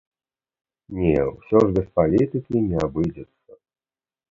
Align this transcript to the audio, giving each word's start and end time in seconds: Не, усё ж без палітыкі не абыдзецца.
Не, 0.99 1.17
усё 1.33 1.57
ж 1.67 1.69
без 1.77 1.87
палітыкі 2.01 2.65
не 2.73 2.77
абыдзецца. 2.89 3.51